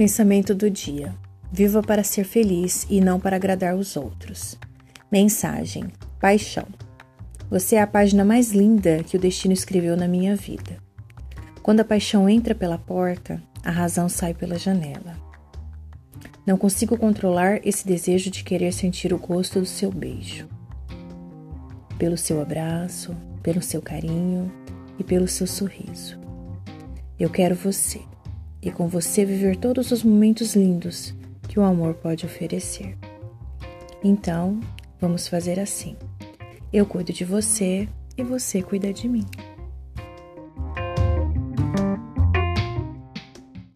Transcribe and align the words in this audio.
Pensamento 0.00 0.54
do 0.54 0.70
dia: 0.70 1.14
Viva 1.52 1.82
para 1.82 2.02
ser 2.02 2.24
feliz 2.24 2.86
e 2.88 3.02
não 3.02 3.20
para 3.20 3.36
agradar 3.36 3.74
os 3.74 3.98
outros. 3.98 4.56
Mensagem: 5.12 5.92
Paixão. 6.18 6.66
Você 7.50 7.76
é 7.76 7.82
a 7.82 7.86
página 7.86 8.24
mais 8.24 8.50
linda 8.50 9.04
que 9.04 9.18
o 9.18 9.20
destino 9.20 9.52
escreveu 9.52 9.98
na 9.98 10.08
minha 10.08 10.34
vida. 10.34 10.78
Quando 11.62 11.80
a 11.80 11.84
paixão 11.84 12.30
entra 12.30 12.54
pela 12.54 12.78
porta, 12.78 13.42
a 13.62 13.70
razão 13.70 14.08
sai 14.08 14.32
pela 14.32 14.58
janela. 14.58 15.14
Não 16.46 16.56
consigo 16.56 16.96
controlar 16.96 17.60
esse 17.62 17.86
desejo 17.86 18.30
de 18.30 18.42
querer 18.42 18.72
sentir 18.72 19.12
o 19.12 19.18
gosto 19.18 19.60
do 19.60 19.66
seu 19.66 19.92
beijo. 19.92 20.48
Pelo 21.98 22.16
seu 22.16 22.40
abraço, 22.40 23.14
pelo 23.42 23.60
seu 23.60 23.82
carinho 23.82 24.50
e 24.98 25.04
pelo 25.04 25.28
seu 25.28 25.46
sorriso. 25.46 26.18
Eu 27.18 27.28
quero 27.28 27.54
você 27.54 28.00
e 28.62 28.70
com 28.70 28.88
você 28.88 29.24
viver 29.24 29.56
todos 29.56 29.90
os 29.90 30.02
momentos 30.02 30.54
lindos 30.54 31.14
que 31.48 31.58
o 31.58 31.62
amor 31.62 31.94
pode 31.94 32.26
oferecer. 32.26 32.96
Então, 34.02 34.60
vamos 35.00 35.28
fazer 35.28 35.58
assim. 35.58 35.96
Eu 36.72 36.86
cuido 36.86 37.12
de 37.12 37.24
você 37.24 37.88
e 38.16 38.22
você 38.22 38.62
cuida 38.62 38.92
de 38.92 39.08
mim. 39.08 39.26